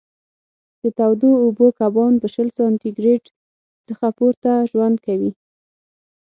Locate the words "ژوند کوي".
4.71-5.31